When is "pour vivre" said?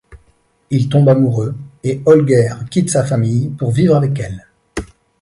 3.49-3.95